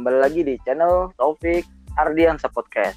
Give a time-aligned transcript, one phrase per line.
[0.00, 2.96] kembali lagi di channel Taufik Ardiansa Podcast.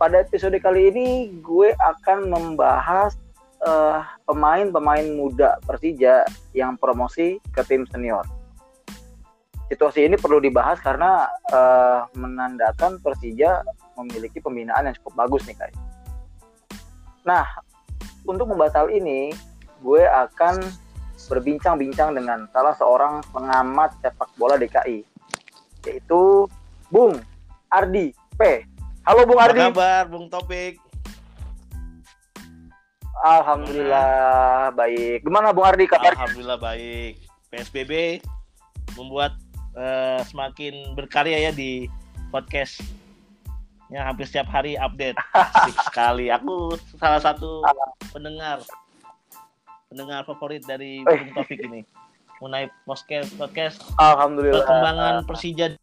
[0.00, 3.12] Pada episode kali ini gue akan membahas
[3.60, 6.24] uh, pemain-pemain muda Persija
[6.56, 8.24] yang promosi ke tim senior.
[9.68, 13.60] Situasi ini perlu dibahas karena uh, menandakan Persija
[14.00, 15.76] memiliki pembinaan yang cukup bagus nih guys.
[17.28, 17.44] Nah,
[18.24, 19.28] untuk membahas hal ini,
[19.84, 20.56] gue akan
[21.28, 25.19] berbincang-bincang dengan salah seorang pengamat sepak bola DKI,
[25.86, 26.44] yaitu
[26.92, 27.16] Bung
[27.72, 28.66] Ardi P.
[29.06, 29.60] Halo Bung Ardi.
[29.60, 30.76] Apa kabar Bung Topik?
[33.20, 35.24] Alhamdulillah baik.
[35.24, 36.12] Gimana Bung Ardi kabar?
[36.16, 37.20] Alhamdulillah baik.
[37.50, 38.22] PSBB
[38.96, 39.36] membuat
[39.76, 41.88] uh, semakin berkarya ya di
[42.30, 42.80] podcast
[43.90, 45.18] yang hampir setiap hari update.
[45.34, 46.30] Asik sekali.
[46.30, 47.64] Aku salah satu
[48.14, 48.62] pendengar
[49.90, 51.82] pendengar favorit dari Bung Taufik ini.
[52.40, 54.64] Mengenai podcast podcast Alhamdulillah.
[54.64, 55.76] Perkembangan Persija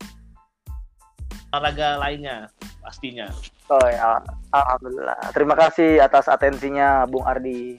[1.53, 2.49] olahraga lainnya
[2.81, 3.30] pastinya.
[3.69, 4.17] Oh ya,
[4.50, 5.22] alhamdulillah.
[5.38, 7.78] Terima kasih atas atensinya Bung Ardi.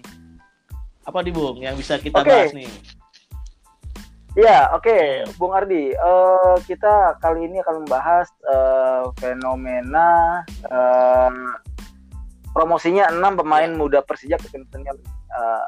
[1.03, 2.31] Apa di Bung yang bisa kita okay.
[2.31, 2.71] bahas nih?
[4.39, 5.27] Ya, oke, okay.
[5.43, 5.99] Bung Ardi.
[5.99, 11.35] Uh, kita kali ini akan membahas uh, fenomena uh,
[12.55, 13.75] promosinya enam pemain ya.
[13.75, 14.95] muda Persija ke tim senior.
[15.35, 15.67] Uh,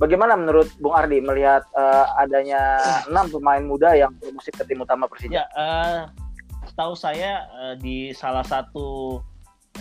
[0.00, 5.04] bagaimana menurut Bung Ardi melihat uh, adanya enam pemain muda yang promosi ke tim utama
[5.04, 5.44] Persija?
[5.44, 5.98] Ya, uh,
[6.72, 9.20] tahu saya uh, di salah satu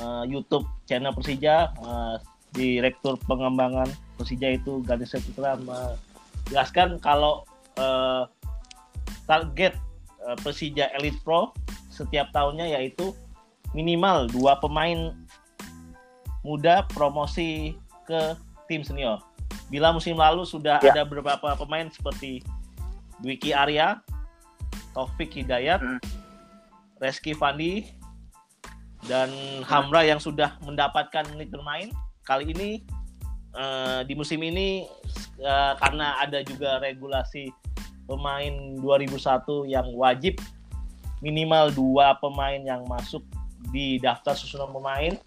[0.03, 2.19] uh, YouTube channel Persija, uh,
[2.51, 3.87] direktur pengembangan
[4.19, 7.47] Persija itu Ganesh Putra menjelaskan kalau
[7.79, 8.27] uh,
[9.23, 9.79] target
[10.27, 11.55] uh, Persija Elite Pro
[11.87, 13.15] setiap tahunnya yaitu
[13.71, 15.15] minimal dua pemain
[16.43, 18.35] muda promosi ke
[18.67, 19.28] tim senior.
[19.69, 20.91] Bila musim lalu sudah ya.
[20.91, 22.41] ada beberapa pemain seperti
[23.21, 24.01] Dwiki Arya,
[24.97, 26.01] Taufik Hidayat, hmm.
[26.97, 27.93] Reski Fandi,
[29.05, 29.29] dan
[29.63, 31.93] Hamra yang sudah mendapatkan menit bermain.
[32.25, 32.83] Kali ini
[33.55, 34.89] uh, di musim ini
[35.39, 37.53] uh, karena ada juga regulasi
[38.09, 40.41] pemain 2001 yang wajib
[41.19, 43.23] minimal dua pemain yang masuk
[43.75, 45.19] di daftar susunan pemain,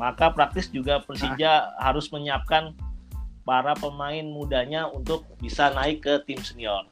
[0.00, 1.62] maka praktis juga Persija nah.
[1.84, 2.72] harus menyiapkan
[3.44, 6.88] para pemain mudanya untuk bisa naik ke tim senior.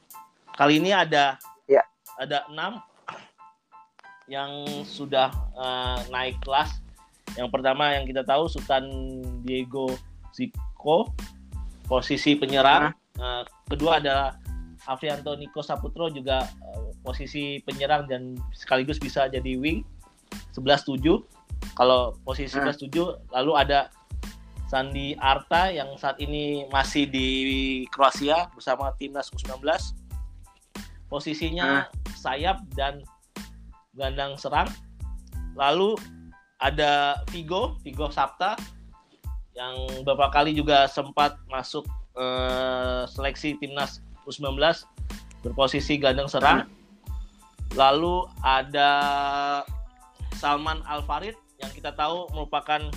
[0.53, 1.81] Kali ini ada ya.
[2.21, 2.79] ada enam
[4.29, 6.79] yang sudah uh, naik kelas.
[7.35, 8.85] Yang pertama yang kita tahu Sultan
[9.43, 9.97] Diego
[10.37, 11.17] Zico,
[11.89, 12.93] posisi penyerang.
[13.17, 14.37] Uh, kedua adalah
[14.85, 19.85] Afrianto Niko Saputro juga uh, posisi penyerang dan sekaligus bisa jadi wing
[20.57, 21.01] 11-7
[21.79, 22.73] kalau posisi hmm.
[22.91, 23.89] 11-7 lalu ada
[24.73, 27.29] Sandi Arta yang saat ini masih di
[27.93, 29.61] Kroasia bersama timnas U19
[31.13, 32.17] posisinya hmm.
[32.17, 33.05] sayap dan
[33.93, 34.73] gelandang serang
[35.53, 35.93] lalu
[36.57, 38.57] ada Vigo Vigo Sapta
[39.53, 39.77] yang
[40.09, 41.85] beberapa kali juga sempat masuk
[42.17, 44.57] uh, seleksi timnas U19
[45.43, 46.71] berposisi gandeng serang.
[47.77, 48.91] Lalu ada
[50.39, 52.89] Salman Al Farid yang kita tahu merupakan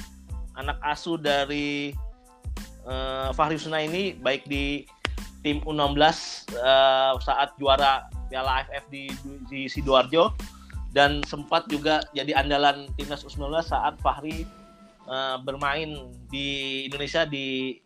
[0.56, 1.92] anak asuh dari
[2.88, 4.88] uh, Fahri Husna ini baik di
[5.46, 6.10] tim U16 uh,
[6.58, 9.14] eh, saat juara Piala AFF di,
[9.46, 10.34] di Sidoarjo
[10.90, 14.50] dan sempat juga jadi andalan timnas U19 saat Fahri
[15.06, 17.78] uh, bermain di Indonesia di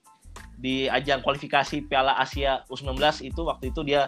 [0.59, 2.95] di ajang kualifikasi Piala Asia U19
[3.27, 4.07] itu waktu itu dia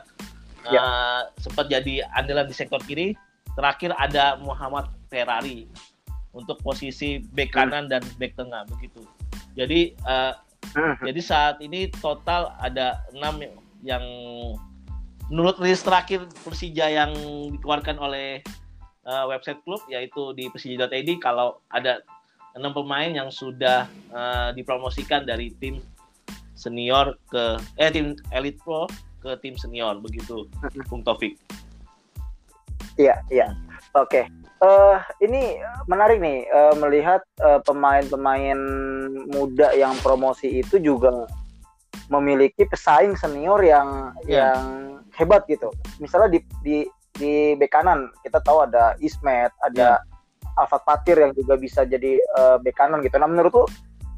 [0.72, 0.80] ya.
[0.80, 3.16] uh, sempat jadi andalan di sektor kiri.
[3.52, 5.68] Terakhir ada Muhammad Ferrari
[6.32, 7.52] untuk posisi hmm.
[7.52, 9.04] kanan dan bek tengah begitu.
[9.56, 10.34] Jadi uh,
[10.76, 11.04] hmm.
[11.04, 13.44] jadi saat ini total ada enam
[13.84, 14.04] yang
[15.32, 17.12] menurut rilis terakhir Persija yang
[17.56, 18.44] dikeluarkan oleh
[19.08, 22.04] uh, website klub yaitu di persija.id kalau ada
[22.60, 25.80] enam pemain yang sudah uh, dipromosikan dari tim
[26.56, 28.86] senior ke eh tim elite pro
[29.24, 30.46] ke tim senior begitu
[30.92, 31.40] Bung Taufik.
[33.00, 33.56] Iya, iya.
[33.98, 34.24] Oke.
[34.24, 34.26] Okay.
[34.62, 35.42] Uh, eh, ini
[35.90, 38.60] menarik nih uh, melihat eh, pemain-pemain
[39.34, 41.26] muda yang promosi itu juga
[42.14, 44.54] memiliki pesaing senior yang yeah.
[44.54, 44.62] yang
[45.18, 45.74] hebat gitu.
[45.98, 46.78] Misalnya di di
[47.18, 50.60] di bek kanan kita tahu ada Ismet, ada yeah.
[50.62, 53.18] Alfat Patir yang juga bisa jadi uh, bek kanan gitu.
[53.18, 53.68] Nah menurut tuh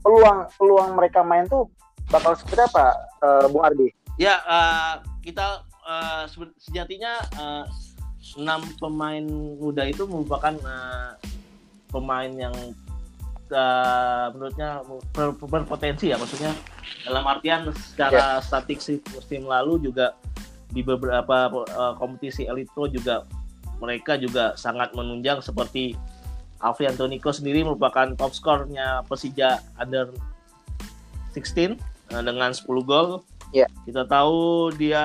[0.04, 1.72] peluang peluang mereka main tuh
[2.12, 2.94] bakal seperti apa,
[3.24, 3.90] uh, Bung Ardi?
[4.20, 6.28] Ya, uh, kita uh,
[6.60, 7.66] sejatinya uh,
[8.38, 9.26] enam pemain
[9.60, 11.14] muda itu merupakan uh,
[11.94, 12.56] pemain yang
[13.54, 14.82] uh, menurutnya
[15.14, 16.54] ber berpotensi ya, maksudnya
[17.06, 18.44] dalam artian secara yeah.
[18.44, 20.18] statistik musim lalu juga
[20.74, 23.22] di beberapa uh, kompetisi elite pro juga
[23.78, 25.94] mereka juga sangat menunjang seperti
[26.64, 30.10] Alfie Antonico sendiri merupakan top skornya Persija under
[31.36, 31.76] 16
[32.16, 33.22] uh, dengan 10 gol.
[33.52, 33.68] Yeah.
[33.84, 35.04] Kita tahu dia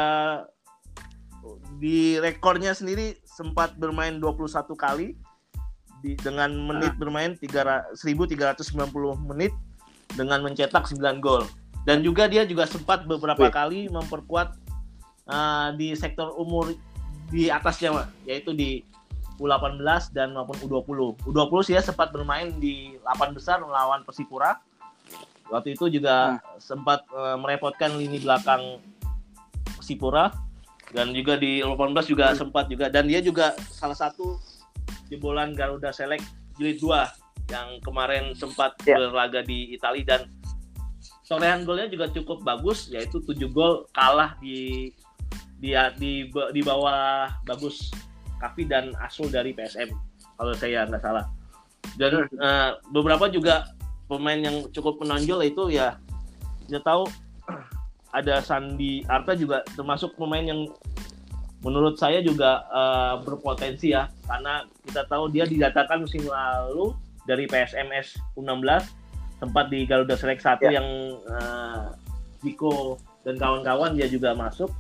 [1.79, 5.15] di rekornya sendiri sempat bermain 21 kali
[6.03, 6.99] di, dengan menit uh.
[6.99, 9.55] bermain 3, 1390 menit
[10.19, 11.47] dengan mencetak 9 gol.
[11.87, 13.55] Dan juga dia juga sempat beberapa Wih.
[13.55, 14.59] kali memperkuat
[15.31, 16.75] uh, di sektor umur
[17.31, 18.83] di atasnya, Pak, yaitu di
[19.39, 21.23] U18 dan maupun U20.
[21.31, 24.59] U20 sih ya sempat bermain di 8 besar melawan Persipura.
[25.49, 26.61] Waktu itu juga hmm.
[26.61, 28.83] sempat uh, merepotkan lini belakang
[29.79, 30.48] Persipura
[30.93, 32.39] dan juga di U18 juga hmm.
[32.39, 34.41] sempat juga dan dia juga salah satu
[35.13, 36.25] jebolan Garuda Select
[36.57, 38.97] jilid 2 yang kemarin sempat yeah.
[38.97, 40.23] berlaga di Italia dan
[41.29, 44.89] torehan golnya juga cukup bagus yaitu 7 gol kalah di
[45.61, 47.93] di di, di bawah bagus
[48.39, 49.93] Kavi dan Asul dari PSM
[50.41, 51.29] kalau saya nggak salah
[52.01, 53.69] dan uh, beberapa juga
[54.09, 56.01] pemain yang cukup menonjol itu ya
[56.65, 57.05] kita tahu
[58.13, 60.69] ada Sandi Arta juga termasuk pemain yang
[61.61, 66.95] menurut saya juga uh, berpotensi ya karena kita tahu dia didatangkan musim lalu
[67.27, 68.87] dari PSMS U16
[69.39, 70.79] sempat di Garuda Select 1 ya.
[70.79, 70.89] yang
[71.27, 71.95] uh,
[72.41, 74.71] Diko dan kawan-kawan dia juga masuk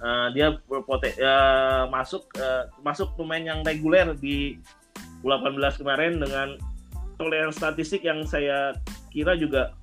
[0.00, 4.56] uh, dia berpoten uh, masuk uh, masuk pemain yang reguler di
[5.20, 6.56] U18 kemarin dengan
[7.20, 8.72] toleransi statistik yang saya
[9.12, 9.76] kira juga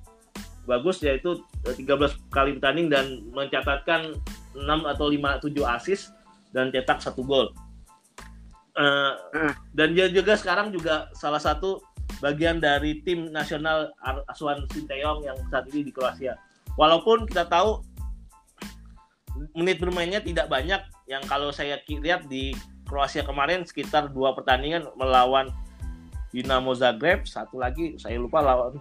[0.68, 1.80] bagus yaitu 13
[2.28, 4.12] kali bertanding dan mencatatkan
[4.52, 6.12] 6 atau 5 7 assist
[6.52, 7.48] dan cetak satu gol.
[8.78, 9.16] Uh,
[9.74, 11.82] dan dia juga sekarang juga salah satu
[12.22, 13.90] bagian dari tim nasional
[14.30, 16.38] Asuhan Sinteyong yang saat ini di Kroasia.
[16.78, 17.82] Walaupun kita tahu
[19.54, 20.78] menit bermainnya tidak banyak
[21.10, 22.54] yang kalau saya lihat di
[22.86, 25.50] Kroasia kemarin sekitar dua pertandingan melawan
[26.28, 28.76] Dinamo Zagreb satu lagi saya lupa lawan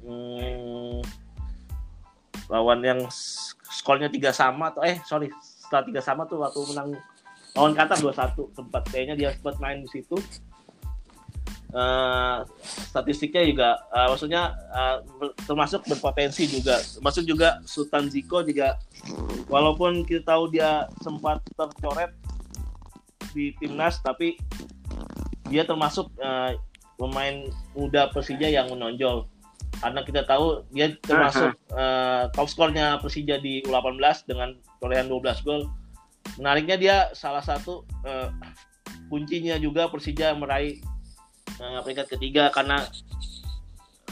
[0.00, 1.25] hmm,
[2.46, 3.00] lawan yang
[3.66, 6.94] skornya tiga sama atau eh sorry setelah tiga sama tuh waktu menang
[7.58, 10.16] lawan Qatar dua satu tempat kayaknya dia sempat main di situ.
[11.76, 15.02] Uh, statistiknya juga uh, maksudnya uh,
[15.44, 18.78] termasuk berpotensi juga termasuk juga Sultan Ziko juga.
[19.50, 22.14] Walaupun kita tahu dia sempat tercoret
[23.34, 24.38] di timnas tapi
[25.50, 26.54] dia termasuk uh,
[26.96, 27.44] pemain
[27.76, 29.28] muda Persija yang menonjol
[29.80, 35.68] karena kita tahu dia termasuk uh, top skornya Persija di U18 dengan torehan 12 gol.
[36.40, 38.28] Menariknya dia salah satu uh,
[39.12, 40.80] kuncinya juga Persija meraih
[41.60, 42.82] uh, peringkat ketiga karena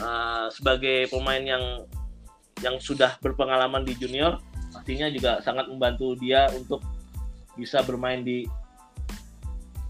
[0.01, 1.65] uh, sebagai pemain yang
[2.63, 4.39] yang sudah berpengalaman di junior
[4.71, 6.83] pastinya juga sangat membantu dia untuk
[7.55, 8.47] bisa bermain di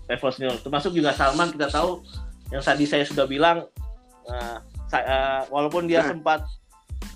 [0.09, 0.57] level senior.
[0.61, 2.05] Termasuk juga Salman kita tahu
[2.53, 3.65] yang tadi saya sudah bilang
[4.29, 4.59] uh,
[5.03, 6.11] uh, walaupun dia hmm.
[6.15, 6.41] sempat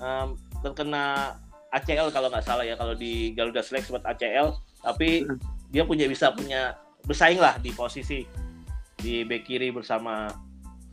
[0.03, 0.35] um,
[0.65, 1.37] terkena
[1.71, 5.39] ACL kalau nggak salah ya kalau di Garuda Select sempat ACL tapi hmm.
[5.71, 8.25] dia punya bisa punya bersaing lah di posisi
[8.99, 10.27] di bek kiri bersama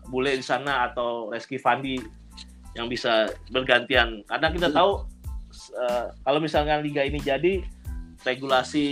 [0.06, 1.98] Bule di sana atau Reski Fandi
[2.78, 5.02] yang bisa bergantian karena kita tahu
[5.80, 7.66] uh, kalau misalkan liga ini jadi
[8.22, 8.88] regulasi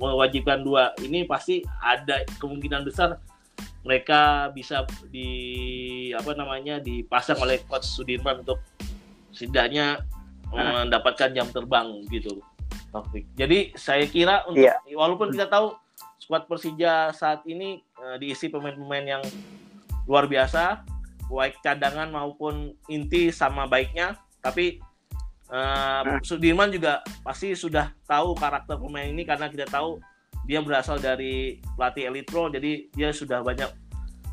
[0.00, 3.20] mewajibkan dua ini pasti ada kemungkinan besar
[3.82, 5.28] mereka bisa di
[6.14, 8.62] apa namanya dipasang oleh coach Sudirman untuk
[9.34, 10.06] setidaknya
[10.54, 10.86] nah.
[10.86, 12.38] mendapatkan jam terbang gitu
[12.92, 13.24] Taufik.
[13.34, 14.76] Jadi saya kira untuk yeah.
[14.92, 15.72] walaupun kita tahu
[16.20, 19.24] skuad Persija saat ini uh, diisi pemain-pemain yang
[20.04, 20.84] luar biasa,
[21.26, 24.78] baik cadangan maupun inti sama baiknya, tapi
[25.48, 29.98] uh, Sudirman juga pasti sudah tahu karakter pemain ini karena kita tahu
[30.46, 33.70] dia berasal dari pelatih Elite Pro, jadi dia sudah banyak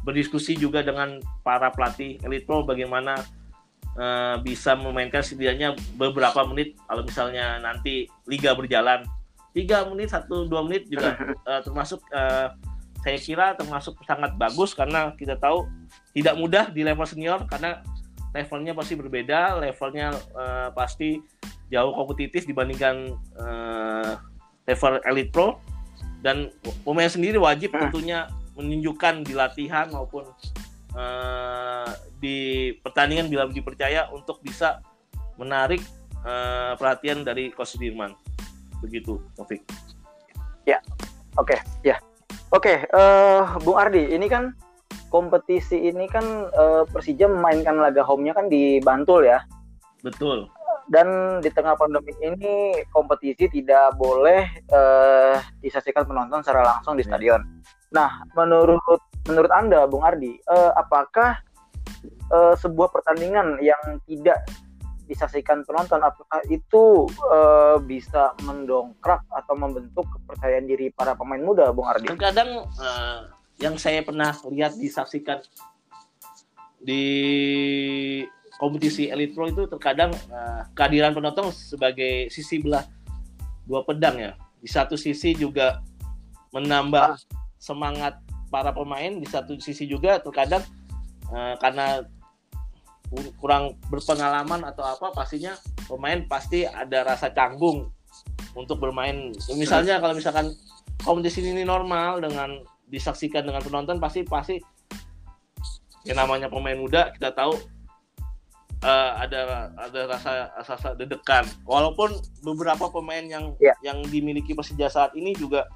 [0.02, 3.20] berdiskusi juga dengan para pelatih Elite Pro bagaimana
[4.00, 9.06] uh, bisa memainkan setidaknya beberapa menit kalau misalnya nanti liga berjalan.
[9.50, 12.54] Tiga menit satu dua menit juga uh, termasuk uh,
[13.00, 15.68] saya kira termasuk sangat bagus karena kita tahu
[16.12, 17.80] tidak mudah di level senior karena
[18.36, 21.24] levelnya pasti berbeda levelnya uh, pasti
[21.72, 24.20] jauh kompetitif dibandingkan uh,
[24.68, 25.58] level elite pro
[26.20, 26.52] dan
[26.84, 28.28] pemain sendiri wajib tentunya
[28.60, 30.28] menunjukkan di latihan maupun
[30.96, 34.84] uh, di pertandingan bila dipercaya untuk bisa
[35.40, 35.80] menarik
[36.28, 38.12] uh, perhatian dari Coach Dirman.
[38.84, 39.64] Begitu Taufik.
[40.68, 40.84] Ya
[41.40, 41.60] oke okay.
[41.88, 41.98] ya.
[42.50, 44.58] Oke okay, uh, eh, Bung Ardi ini kan
[45.14, 49.46] kompetisi ini kan uh, Persija memainkan laga home-nya kan di Bantul ya?
[50.02, 50.50] Betul
[50.90, 57.10] dan di tengah pandemi ini kompetisi tidak boleh uh, disaksikan penonton secara langsung di iya.
[57.14, 57.42] stadion.
[57.94, 61.38] Nah, menurut menurut anda, Bung Ardi, uh, apakah
[62.34, 64.42] uh, sebuah pertandingan yang tidak
[65.10, 71.90] disaksikan penonton apakah itu uh, bisa mendongkrak atau membentuk kepercayaan diri para pemain muda Bung
[71.90, 72.10] Ardi?
[72.10, 73.30] Terkadang uh,
[73.62, 75.42] yang saya pernah lihat disaksikan
[76.80, 77.04] di
[78.60, 82.84] kompetisi Elite Pro itu terkadang uh, kehadiran penonton sebagai sisi belah
[83.64, 84.32] dua pedang ya.
[84.60, 85.80] Di satu sisi juga
[86.52, 87.18] menambah ah.
[87.56, 88.20] semangat
[88.52, 90.62] para pemain, di satu sisi juga terkadang
[91.32, 92.04] uh, karena
[93.42, 95.58] kurang berpengalaman atau apa pastinya
[95.90, 97.90] pemain pasti ada rasa canggung
[98.54, 100.54] untuk bermain misalnya kalau misalkan
[101.02, 104.62] kompetisi ini normal dengan disaksikan dengan penonton pasti pasti
[106.06, 107.58] yang namanya pemain muda kita tahu
[108.84, 113.76] uh, ada ada rasa rasa dedekan walaupun beberapa pemain yang yeah.
[113.84, 115.68] yang dimiliki Persija saat ini juga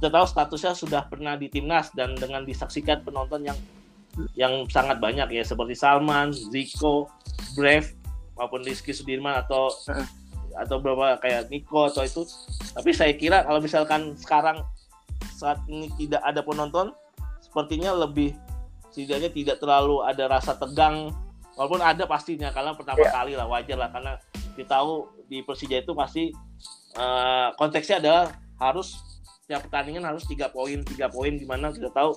[0.00, 3.58] kita tahu statusnya sudah pernah di timnas dan dengan disaksikan penonton yang
[4.34, 7.12] yang sangat banyak ya seperti Salman, Zico,
[7.54, 7.94] Brave
[8.34, 10.08] maupun Rizky Sudirman atau uh.
[10.56, 12.26] atau beberapa kayak Nico atau itu.
[12.74, 14.66] Tapi saya kira kalau misalkan sekarang
[15.38, 16.90] saat ini tidak ada penonton,
[17.38, 18.34] sepertinya lebih
[18.90, 21.14] setidaknya tidak terlalu ada rasa tegang
[21.60, 23.12] walaupun ada pastinya karena pertama yeah.
[23.12, 24.16] kali lah wajar lah karena
[24.56, 26.32] kita tahu di Persija itu pasti
[26.96, 28.96] uh, konteksnya adalah harus
[29.44, 32.16] setiap pertandingan harus tiga poin tiga poin gimana kita tahu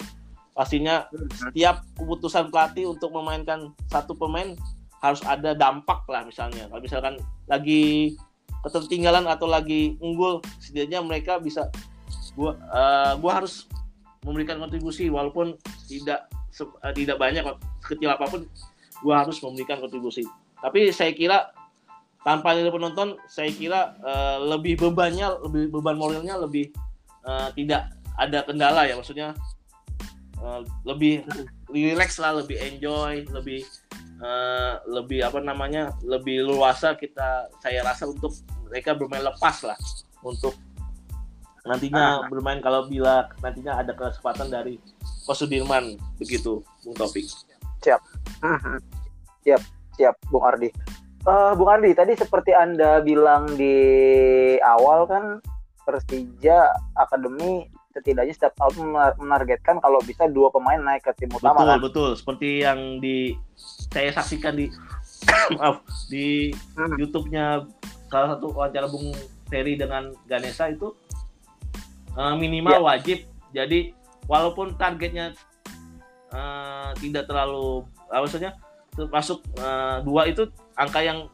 [0.56, 4.56] pastinya setiap keputusan pelatih untuk memainkan satu pemain
[5.04, 7.20] harus ada dampak lah misalnya kalau misalkan
[7.52, 8.16] lagi
[8.64, 11.68] ketertinggalan atau lagi unggul setidaknya mereka bisa
[12.40, 13.68] gua uh, gua harus
[14.24, 15.60] memberikan kontribusi walaupun
[15.92, 16.32] tidak
[16.64, 17.44] uh, tidak banyak
[17.84, 18.48] kecil apa pun
[19.04, 20.24] gua harus memberikan kontribusi
[20.64, 21.52] tapi saya kira
[22.24, 26.72] tanpa ada penonton saya kira uh, lebih bebannya lebih beban moralnya lebih
[27.28, 29.36] uh, tidak ada kendala ya maksudnya
[30.44, 31.24] uh, lebih
[31.72, 33.64] relax lah, lebih enjoy, lebih
[34.20, 38.36] uh, lebih apa namanya, lebih luasa kita saya rasa untuk
[38.68, 39.78] mereka bermain lepas lah
[40.22, 40.54] untuk
[41.64, 42.28] nantinya ah.
[42.28, 44.76] bermain kalau bila nantinya ada kesempatan dari
[45.24, 47.24] Pak Sudirman begitu, Bung Topik.
[47.80, 48.23] Siap.
[49.44, 49.62] Siap,
[49.96, 50.70] siap, Bung Ardi.
[51.24, 53.76] Uh, Bung Ardi, tadi seperti anda bilang di
[54.60, 55.40] awal kan
[55.84, 58.90] Persija Akademi setidaknya setiap tahun
[59.22, 61.80] menargetkan kalau bisa dua pemain naik ke tim utama betul kan?
[61.80, 63.38] betul seperti yang di
[63.94, 64.74] saya saksikan di
[65.62, 66.98] maaf di hmm.
[66.98, 67.70] YouTube-nya
[68.10, 69.14] salah satu wawancara Bung
[69.46, 70.98] Ferry dengan Ganesha itu
[72.18, 72.82] uh, minimal ya.
[72.82, 73.18] wajib
[73.54, 73.94] jadi
[74.26, 75.38] walaupun targetnya
[76.34, 77.86] uh, tidak terlalu
[78.22, 78.52] maksudnya
[79.10, 80.46] masuk uh, dua itu
[80.78, 81.26] angka yang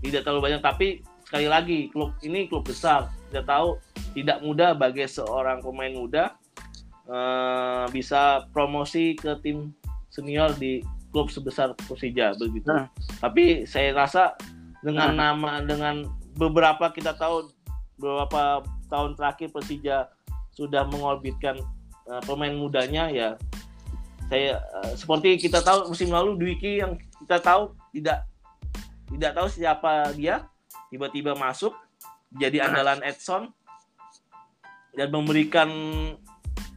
[0.00, 0.88] tidak terlalu banyak tapi
[1.28, 3.76] sekali lagi klub ini klub besar kita tahu
[4.16, 6.34] tidak mudah bagi seorang pemain muda
[7.06, 9.70] uh, bisa promosi ke tim
[10.10, 12.66] senior di klub sebesar Persija begitu.
[12.70, 12.90] Nah.
[13.18, 14.34] Tapi saya rasa
[14.82, 15.34] dengan nah.
[15.34, 16.06] nama dengan
[16.38, 17.50] beberapa kita tahu
[17.98, 20.10] beberapa tahun terakhir Persija
[20.54, 21.58] sudah mengorbitkan
[22.10, 23.38] uh, pemain mudanya ya
[24.30, 26.94] saya uh, seperti kita tahu musim lalu Dwiki yang
[27.26, 28.30] kita tahu tidak
[29.10, 30.46] tidak tahu siapa dia
[30.94, 31.74] tiba-tiba masuk
[32.30, 33.50] jadi andalan Edson
[34.94, 35.66] dan memberikan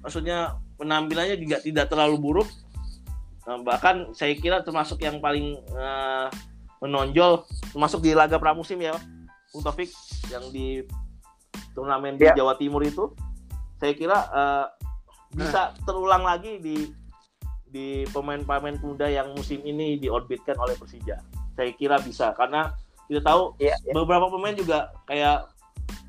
[0.01, 2.49] maksudnya penampilannya juga tidak terlalu buruk
[3.45, 6.33] nah, bahkan saya kira termasuk yang paling uh,
[6.81, 8.97] menonjol termasuk di laga pramusim ya
[9.53, 9.93] Bung Taufik
[10.33, 10.81] yang di
[11.77, 12.33] turnamen yeah.
[12.33, 12.41] di ya.
[12.41, 13.13] Jawa Timur itu
[13.77, 14.65] saya kira uh,
[15.33, 17.02] bisa terulang lagi di
[17.73, 21.17] di pemain-pemain muda yang musim ini diorbitkan oleh Persija.
[21.57, 22.77] Saya kira bisa karena
[23.09, 23.97] kita tahu yeah, yeah.
[23.97, 25.49] beberapa pemain juga kayak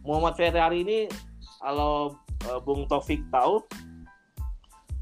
[0.04, 0.99] Muhammad Ferrari ini
[1.64, 2.21] kalau
[2.52, 3.64] uh, Bung Taufik tahu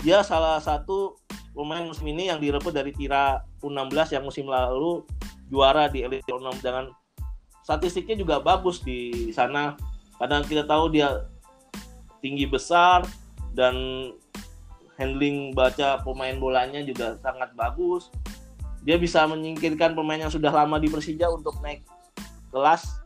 [0.07, 1.19] dia salah satu
[1.51, 5.03] pemain musim ini yang direbut dari Tira U16 yang musim lalu
[5.51, 6.95] juara di Elite U6 dengan
[7.67, 9.75] statistiknya juga bagus di sana.
[10.19, 11.27] Karena kita tahu dia
[12.23, 13.03] tinggi besar
[13.53, 13.75] dan
[15.01, 18.13] handling baca pemain bolanya juga sangat bagus.
[18.83, 21.87] Dia bisa menyingkirkan pemain yang sudah lama di Persija untuk naik
[22.51, 23.01] kelas.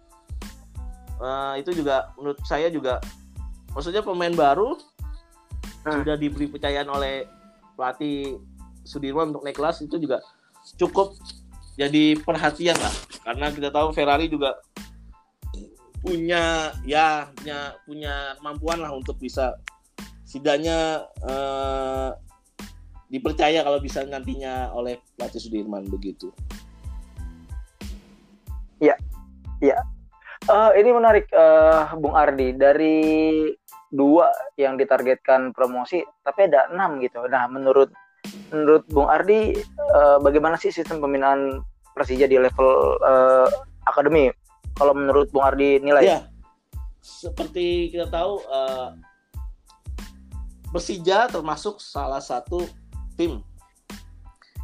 [1.17, 3.01] Uh, itu juga menurut saya juga
[3.73, 6.05] maksudnya pemain baru hmm.
[6.05, 7.25] sudah diberi kepercayaan oleh
[7.73, 8.37] pelatih
[8.85, 10.21] Sudirman untuk naik kelas itu juga
[10.77, 11.17] cukup
[11.77, 12.95] jadi perhatian lah.
[13.25, 14.57] Karena kita tahu Ferrari juga
[16.01, 19.59] punya ya punya punya kemampuan lah untuk bisa
[20.37, 22.11] setidaknya eh,
[23.09, 26.29] dipercaya kalau bisa nantinya oleh pelatih Sudirman begitu.
[28.77, 28.93] Iya,
[29.65, 29.81] iya.
[30.47, 32.53] Uh, ini menarik, uh, Bung Ardi.
[32.53, 33.01] Dari
[33.89, 34.29] dua
[34.61, 37.25] yang ditargetkan promosi, tapi ada enam gitu.
[37.25, 37.89] Nah, menurut
[38.53, 39.57] menurut Bung Ardi,
[39.97, 41.65] uh, bagaimana sih sistem pembinaan
[41.97, 43.49] Persija di level uh,
[43.89, 44.29] akademi?
[44.77, 46.05] Kalau menurut Bung Ardi nilai?
[46.05, 46.29] Ya,
[47.01, 48.93] seperti kita tahu, uh,
[50.77, 52.61] Persija termasuk salah satu
[53.17, 53.41] tim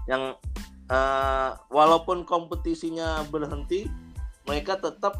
[0.04, 0.36] yang
[0.92, 3.88] uh, walaupun kompetisinya berhenti,
[4.44, 5.16] mereka tetap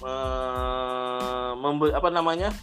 [0.00, 1.52] uh,
[1.92, 2.56] apa namanya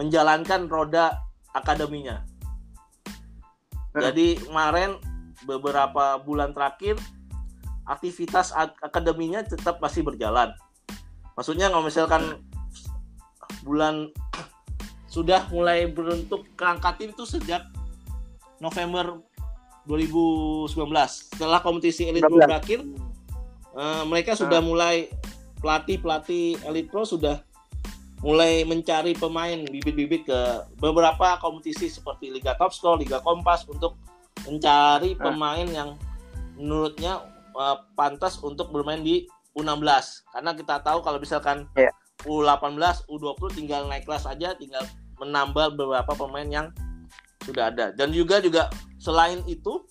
[0.00, 1.12] menjalankan roda
[1.52, 2.24] akademinya.
[3.92, 4.08] Hmm.
[4.08, 4.96] Jadi kemarin
[5.44, 6.96] beberapa bulan terakhir
[7.84, 8.48] aktivitas
[8.80, 10.56] akademinya tetap masih berjalan.
[11.36, 12.40] Maksudnya kalau misalkan
[13.60, 14.08] bulan
[15.08, 17.64] sudah mulai berbentuk kerangka tim itu sejak
[18.60, 19.18] November
[19.88, 20.68] 2019.
[21.34, 22.84] Setelah kompetisi Elite Pro berakhir,
[23.72, 24.68] uh, mereka sudah hmm.
[24.68, 24.96] mulai
[25.64, 27.40] pelatih-pelatih Elite Pro sudah
[28.20, 30.40] mulai mencari pemain bibit-bibit ke
[30.82, 33.94] beberapa kompetisi seperti Liga Top Score, Liga Kompas untuk
[34.42, 35.30] mencari ah.
[35.30, 35.90] pemain yang
[36.58, 37.22] menurutnya
[37.54, 41.94] uh, pantas untuk bermain di U16 karena kita tahu kalau misalkan yeah.
[42.26, 44.82] U18, U20 tinggal naik kelas aja, tinggal
[45.22, 46.66] menambah beberapa pemain yang
[47.46, 47.94] sudah ada.
[47.94, 49.86] Dan juga juga selain itu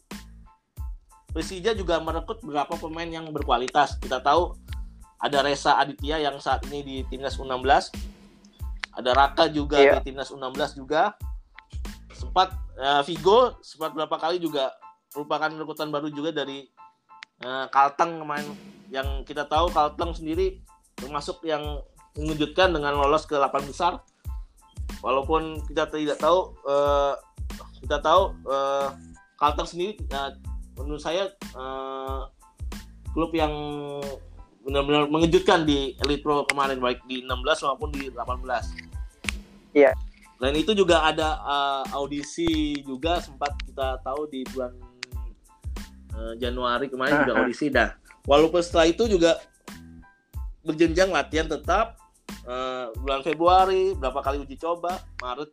[1.27, 3.99] Persija juga merekrut beberapa pemain yang berkualitas.
[4.01, 4.57] Kita tahu
[5.21, 7.93] ada Reza Aditya yang saat ini di timnas U16
[8.97, 10.01] ada Raka juga yeah.
[10.01, 11.13] di timnas U16 juga
[12.13, 14.73] sempat uh, Vigo sempat berapa kali juga
[15.13, 16.65] merupakan rekrutan baru juga dari
[17.45, 18.49] uh, Kalteng kemarin
[18.89, 20.61] yang kita tahu Kalteng sendiri
[20.97, 21.61] termasuk yang
[22.17, 24.01] mengejutkan dengan lolos ke 8 besar
[25.05, 27.13] walaupun kita tidak tahu uh,
[27.81, 28.89] kita tahu uh,
[29.37, 30.33] Kalteng sendiri uh,
[30.81, 32.25] menurut saya uh,
[33.13, 33.53] klub yang
[34.65, 38.87] benar-benar mengejutkan di Elite Pro kemarin baik di 16 maupun di 18
[39.77, 39.91] Iya.
[40.37, 44.73] Dan itu juga ada uh, audisi juga sempat kita tahu di bulan
[46.13, 47.73] uh, Januari kemarin juga audisi.
[47.73, 47.97] Dah.
[48.25, 49.41] Walaupun setelah itu juga
[50.61, 51.97] berjenjang latihan tetap
[52.47, 55.51] uh, bulan Februari berapa kali uji coba, Maret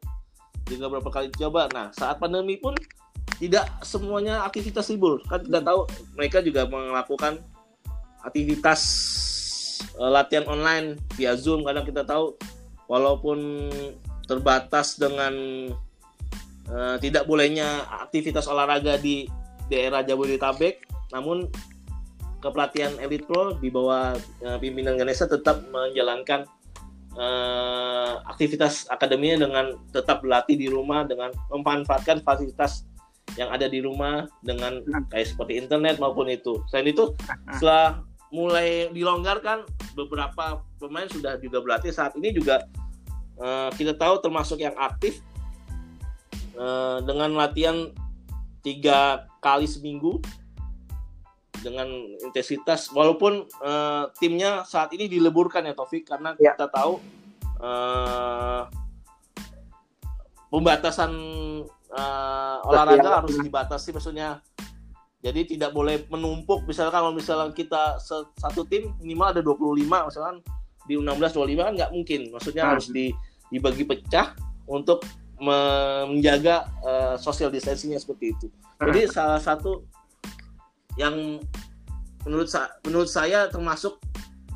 [0.71, 1.69] juga berapa kali uji coba.
[1.75, 2.73] Nah, saat pandemi pun
[3.37, 5.21] tidak semuanya aktivitas libur.
[5.27, 7.43] Kan kita tahu mereka juga melakukan
[8.25, 8.81] aktivitas
[9.99, 12.39] uh, latihan online via Zoom karena kita tahu
[12.89, 13.69] walaupun
[14.25, 15.35] terbatas dengan
[16.71, 19.29] uh, tidak bolehnya aktivitas olahraga di
[19.69, 21.49] daerah Jabodetabek, namun
[22.41, 26.45] kepelatihan Elite Pro di bawah uh, pimpinan Ganesha tetap menjalankan
[27.19, 32.87] uh, aktivitas akademinya dengan tetap berlatih di rumah dengan memanfaatkan fasilitas
[33.35, 36.63] yang ada di rumah dengan kayak seperti internet maupun itu.
[36.71, 37.17] Selain itu,
[37.57, 39.67] setelah mulai dilonggarkan,
[39.99, 41.91] beberapa pemain sudah juga berlatih.
[41.91, 42.63] Saat ini juga
[43.39, 45.19] uh, kita tahu termasuk yang aktif
[46.59, 47.91] uh, dengan latihan
[48.63, 50.23] tiga kali seminggu
[51.65, 51.89] dengan
[52.21, 56.53] intensitas walaupun uh, timnya saat ini dileburkan ya Taufik karena ya.
[56.53, 57.01] kita tahu
[57.65, 58.69] uh,
[60.53, 61.11] pembatasan
[61.89, 64.45] uh, olahraga harus dibatasi maksudnya
[65.25, 67.97] jadi tidak boleh menumpuk misalkan kalau misalnya kita
[68.37, 70.37] satu tim minimal ada 25 misalkan
[70.85, 72.73] di U16 25 kan nggak mungkin maksudnya hmm.
[72.77, 73.09] harus di,
[73.49, 74.37] dibagi pecah
[74.69, 75.01] untuk
[75.41, 78.47] menjaga uh, social distancingnya seperti itu
[78.85, 79.11] jadi hmm.
[79.11, 79.89] salah satu
[81.01, 81.41] yang
[82.25, 84.01] menurut sa menurut saya termasuk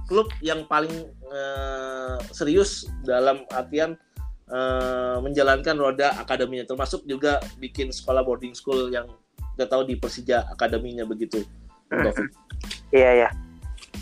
[0.09, 3.98] klub yang paling uh, serius dalam artian
[4.48, 9.05] uh, menjalankan roda akademinya termasuk juga bikin sekolah boarding school yang
[9.55, 11.44] kita tahu di Persija akademinya begitu
[12.96, 13.29] iya ya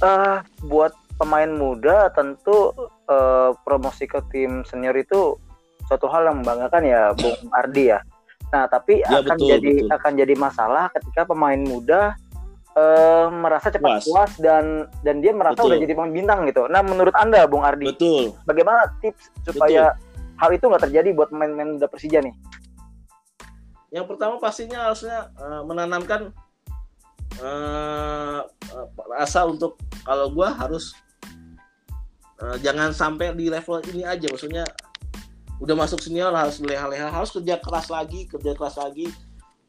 [0.05, 2.73] uh, buat pemain muda tentu
[3.09, 5.41] uh, promosi ke tim senior itu
[5.89, 8.01] suatu hal yang membanggakan ya Bung Ardi ya.
[8.51, 9.95] Nah, tapi ya, akan betul, jadi betul.
[9.97, 12.15] akan jadi masalah ketika pemain muda
[12.77, 14.05] uh, merasa cepat puas.
[14.05, 15.73] puas dan dan dia merasa betul.
[15.73, 16.63] udah jadi pemain bintang gitu.
[16.69, 18.37] Nah, menurut Anda Bung Ardi, betul.
[18.45, 20.39] bagaimana tips supaya betul.
[20.39, 22.35] hal itu nggak terjadi buat pemain-pemain muda Persija nih?
[23.91, 26.31] Yang pertama pastinya harusnya uh, menanamkan
[27.41, 28.45] uh,
[29.17, 30.93] rasa untuk kalau gue harus
[32.45, 34.65] uh, jangan sampai di level ini aja maksudnya
[35.57, 39.09] udah masuk senior harus leha-leha harus kerja keras lagi kerja keras lagi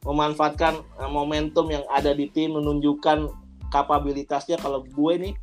[0.08, 3.28] memanfaatkan uh, momentum yang ada di tim menunjukkan
[3.67, 4.56] kapabilitasnya.
[4.56, 5.34] Kalau gue nih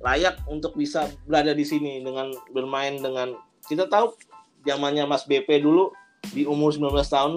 [0.00, 4.16] layak untuk bisa berada di sini dengan bermain dengan kita tahu
[4.64, 5.92] zamannya Mas BP dulu
[6.32, 7.32] di umur 19 tahun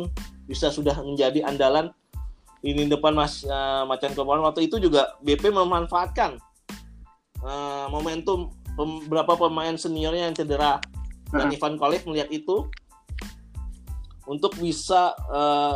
[0.47, 1.91] bisa sudah menjadi andalan
[2.63, 6.39] ini depan Mas uh, Macan Kemarin waktu itu juga BP memanfaatkan
[7.43, 10.79] uh, momentum beberapa pemain seniornya yang cedera.
[11.33, 11.55] Dan uh-huh.
[11.59, 12.69] Ivan Kolev melihat itu
[14.23, 15.75] untuk bisa uh,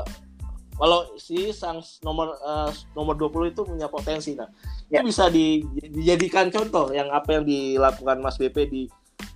[0.78, 4.46] kalau si sang nomor uh, nomor 20 itu punya potensi nah
[4.94, 5.02] ya.
[5.02, 8.84] itu bisa di, dijadikan contoh yang apa yang dilakukan Mas BP di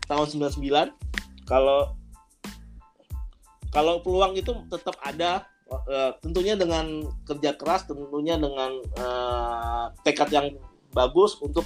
[0.06, 0.94] tahun 99
[1.50, 1.98] kalau
[3.74, 10.48] kalau peluang itu tetap ada uh, tentunya dengan kerja keras tentunya dengan uh, tekad yang
[10.94, 11.66] bagus untuk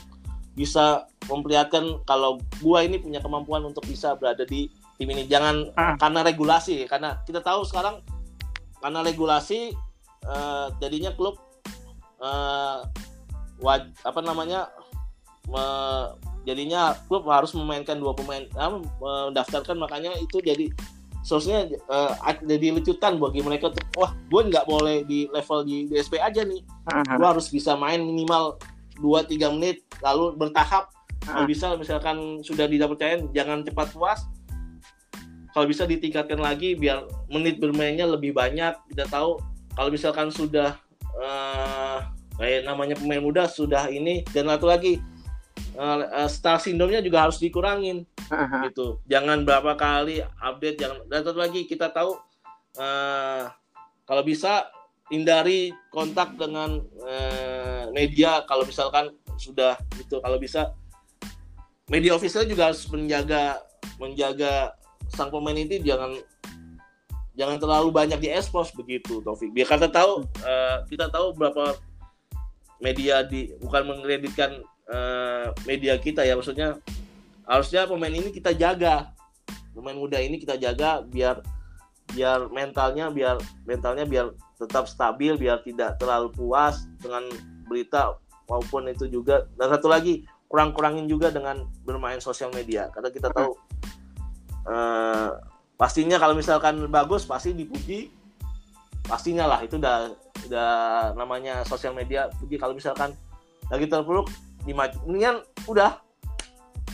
[0.55, 5.99] bisa memperlihatkan kalau gua ini punya kemampuan untuk bisa berada di tim ini jangan ah.
[5.99, 7.99] karena regulasi karena kita tahu sekarang
[8.85, 9.73] karena regulasi
[10.29, 11.41] uh, jadinya klub
[12.21, 12.85] uh,
[13.57, 14.69] waj apa namanya
[15.49, 15.65] me,
[16.45, 20.69] jadinya klub harus memainkan dua pemain uh, mendaftarkan makanya itu jadi
[21.25, 22.13] seharusnya uh,
[22.45, 26.61] jadi lecutan bagi mereka tuh wah gue nggak boleh di level di DSP aja nih.
[26.85, 28.61] Uh gue harus bisa main minimal
[29.01, 30.93] 2-3 menit lalu bertahap.
[31.25, 34.21] Uh kalau bisa misalkan sudah dipercayain jangan cepat puas
[35.55, 39.39] kalau bisa ditingkatkan lagi biar menit bermainnya lebih banyak kita tahu
[39.71, 40.75] kalau misalkan sudah
[41.15, 42.03] uh,
[42.35, 44.99] kayak namanya pemain muda sudah ini dan satu lagi
[45.79, 48.67] uh, star syndrome-nya juga harus dikurangin uh-huh.
[48.67, 52.19] gitu jangan berapa kali update jangan dan satu lagi kita tahu
[52.75, 53.47] uh,
[54.03, 54.67] kalau bisa
[55.07, 60.75] hindari kontak dengan uh, media kalau misalkan sudah gitu kalau bisa
[61.87, 63.63] media official juga harus menjaga
[63.95, 64.75] menjaga
[65.11, 66.15] sang pemain ini jangan
[67.35, 69.51] jangan terlalu banyak di expose begitu Taufik.
[69.51, 71.75] Biar kita tahu uh, kita tahu berapa
[72.79, 76.33] media di bukan mengkreditkan uh, media kita ya.
[76.35, 76.79] Maksudnya
[77.45, 79.11] harusnya pemain ini kita jaga.
[79.75, 81.43] Pemain muda ini kita jaga biar
[82.15, 83.35] biar mentalnya biar
[83.67, 87.27] mentalnya biar tetap stabil biar tidak terlalu puas dengan
[87.67, 88.15] berita
[88.47, 89.43] maupun itu juga.
[89.59, 92.87] Dan satu lagi kurang-kurangin juga dengan bermain sosial media.
[92.95, 93.51] Karena kita tahu
[94.69, 95.37] uh,
[95.79, 98.11] pastinya kalau misalkan bagus pasti dipuji.
[99.05, 100.09] Pastinya lah itu udah
[100.49, 100.73] udah
[101.13, 102.29] namanya sosial media.
[102.41, 103.13] Puji kalau misalkan
[103.69, 104.29] lagi terpuruk
[104.65, 106.01] mendingan udah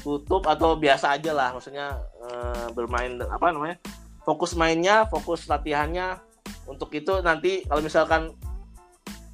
[0.04, 1.56] tutup atau biasa aja lah.
[1.56, 3.80] Maksudnya uh, bermain apa namanya
[4.28, 6.20] fokus mainnya fokus latihannya.
[6.68, 8.36] Untuk itu nanti kalau misalkan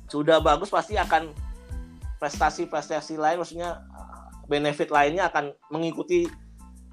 [0.07, 1.33] sudah bagus pasti akan
[2.21, 3.41] prestasi-prestasi lain.
[3.41, 3.81] Maksudnya
[4.47, 6.29] benefit lainnya akan mengikuti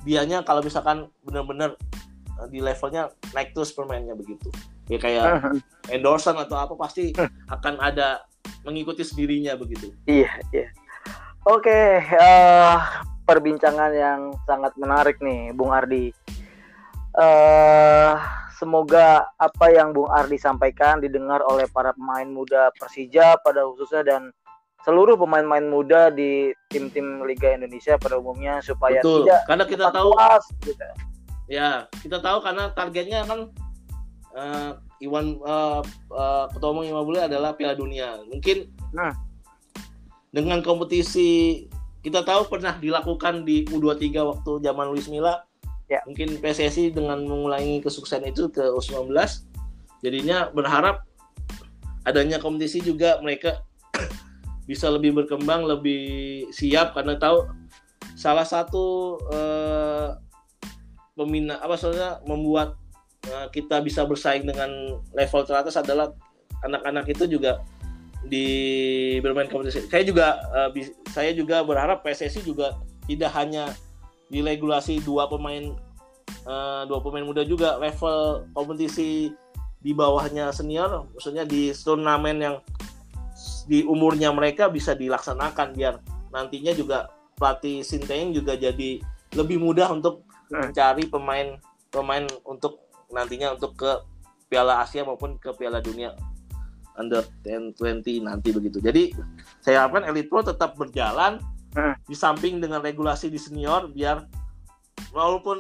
[0.05, 1.75] dianya kalau misalkan benar-benar
[2.45, 4.53] eh, di levelnya naik terus permainnya begitu.
[4.93, 5.41] Ya kayak
[5.97, 7.17] endorsement atau apa pasti
[7.49, 8.23] akan ada
[8.63, 9.91] mengikuti sendirinya begitu.
[10.05, 10.69] Iya iya.
[11.45, 12.81] Oke uh,
[13.25, 16.13] perbincangan yang sangat menarik nih Bung Ardi.
[17.15, 18.19] Uh,
[18.57, 24.23] semoga apa yang Bung Ardi sampaikan didengar oleh para pemain muda Persija pada khususnya dan
[24.85, 29.25] seluruh pemain-pemain muda di tim-tim Liga Indonesia pada umumnya supaya Betul.
[29.25, 30.89] tidak karena kita tahu puas, gitu.
[31.49, 33.41] ya kita tahu karena targetnya kan
[34.37, 34.71] uh,
[35.01, 35.81] Iwan uh,
[36.13, 39.17] uh, ketua umum Imabule adalah Piala Dunia mungkin nah
[40.37, 41.65] dengan kompetisi
[42.05, 45.41] kita tahu pernah dilakukan di U23 waktu zaman Luis Milla
[45.85, 46.01] Ya.
[46.09, 49.13] Mungkin PSSI dengan mengulangi kesuksesan itu ke U19
[50.01, 51.05] jadinya berharap
[52.09, 53.65] adanya kompetisi juga mereka
[54.65, 57.45] bisa lebih berkembang, lebih siap karena tahu
[58.15, 59.19] salah satu
[61.15, 62.75] pembina apa soalnya membuat
[63.27, 66.11] eh, kita bisa bersaing dengan level teratas adalah
[66.67, 67.63] anak-anak itu juga
[68.27, 68.47] di
[69.23, 69.87] bermain kompetisi.
[69.87, 73.71] Saya juga eh, saya juga berharap PSSI juga tidak hanya
[74.33, 75.77] di regulasi dua pemain
[76.49, 79.31] uh, dua pemain muda juga level kompetisi
[79.85, 82.57] di bawahnya senior maksudnya di turnamen yang
[83.65, 86.01] di umurnya mereka bisa dilaksanakan biar
[86.31, 89.01] nantinya juga pelatih Sinteyong juga jadi
[89.35, 90.23] lebih mudah untuk
[90.53, 91.59] mencari pemain
[91.91, 93.91] pemain untuk nantinya untuk ke
[94.51, 96.15] Piala Asia maupun ke Piala Dunia
[96.95, 98.79] under 10 20 nanti begitu.
[98.79, 99.11] Jadi
[99.59, 101.43] saya harapkan Elite Pro tetap berjalan
[101.75, 102.07] hmm.
[102.07, 104.27] di samping dengan regulasi di senior biar
[105.11, 105.59] walaupun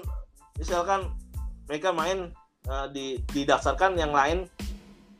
[0.58, 1.10] misalkan
[1.66, 2.30] mereka main
[2.70, 4.46] uh, di didaftarkan yang lain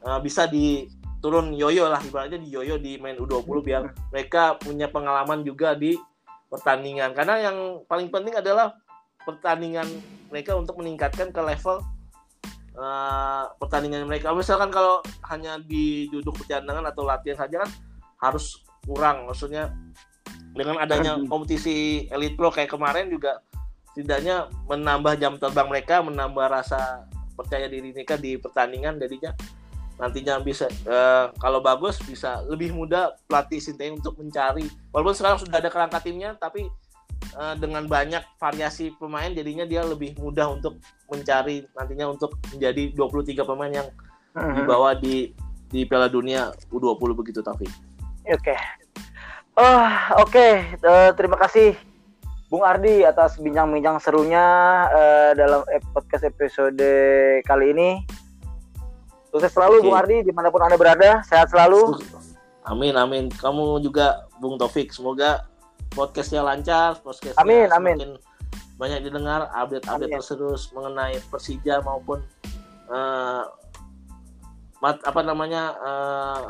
[0.07, 0.87] uh, bisa di
[1.25, 3.83] turun yoyo lah ibaratnya di yoyo di main U20 biar
[4.13, 5.97] mereka punya pengalaman juga di
[6.53, 7.17] pertandingan.
[7.17, 8.77] Karena yang paling penting adalah
[9.25, 9.89] pertandingan
[10.29, 11.81] mereka untuk meningkatkan ke level
[12.77, 14.37] uh, pertandingan mereka.
[14.37, 15.01] Misalkan kalau
[15.33, 17.71] hanya di duduk pertandingan atau latihan saja kan
[18.21, 19.25] harus kurang.
[19.25, 19.73] Maksudnya
[20.53, 23.41] dengan adanya kompetisi elite pro kayak kemarin juga
[23.97, 29.35] setidaknya menambah jam terbang mereka menambah rasa percaya diri mereka di pertandingan jadinya
[29.95, 35.63] nantinya bisa uh, kalau bagus bisa lebih mudah pelatih Sinteyong untuk mencari walaupun sekarang sudah
[35.63, 36.67] ada kerangka timnya tapi
[37.39, 43.47] uh, dengan banyak variasi pemain jadinya dia lebih mudah untuk mencari nantinya untuk menjadi 23
[43.47, 43.89] pemain yang
[44.35, 44.55] mm-hmm.
[44.59, 45.31] dibawa di
[45.71, 47.71] di Piala Dunia U20 begitu Taufik.
[48.31, 48.55] Oke.
[48.55, 48.59] Okay.
[49.59, 49.91] Oh,
[50.23, 50.31] oke.
[50.31, 50.53] Okay.
[50.83, 51.75] Uh, terima kasih
[52.51, 54.47] Bung Ardi atas bincang-bincang serunya
[54.87, 56.83] uh, dalam podcast episode
[57.43, 57.91] kali ini.
[59.35, 59.85] Sukses selalu okay.
[59.91, 61.99] Bung Ardi di mana pun Anda berada, sehat selalu.
[62.71, 63.27] Amin, amin.
[63.35, 65.51] Kamu juga Bung Taufik, semoga
[65.91, 68.15] podcastnya lancar, podcastnya amin, amin.
[68.79, 72.23] banyak didengar, update-update terus mengenai Persija maupun
[72.87, 73.43] uh,
[74.79, 76.43] mat, apa namanya uh,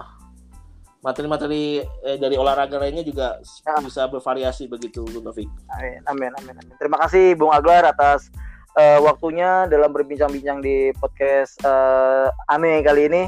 [1.00, 3.80] materi-materi eh, dari olahraga lainnya juga ya.
[3.80, 5.48] bisa bervariasi begitu, Bung Taufik.
[5.72, 6.74] Amin, amin, amin, amin.
[6.76, 8.28] Terima kasih Bung Aglar atas
[8.78, 13.24] uh, waktunya dalam berbincang-bincang di podcast uh, Ame kali ini.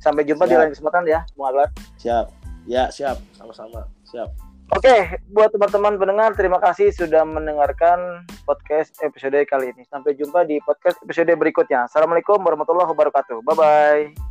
[0.00, 0.52] Sampai jumpa siap.
[0.52, 1.68] di lain kesempatan ya, Bung Aglar.
[2.00, 2.32] Siap.
[2.64, 3.20] Ya, siap.
[3.36, 3.84] Sama-sama.
[4.08, 4.32] Siap.
[4.70, 9.82] Oke, buat teman-teman pendengar, terima kasih sudah mendengarkan podcast episode kali ini.
[9.90, 11.90] Sampai jumpa di podcast episode berikutnya.
[11.90, 13.42] Assalamualaikum warahmatullahi wabarakatuh.
[13.42, 14.29] Bye-bye.